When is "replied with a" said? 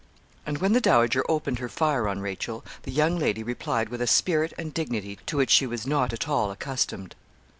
3.43-4.07